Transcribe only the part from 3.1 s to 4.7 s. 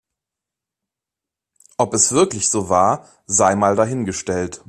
sei mal dahingestellt.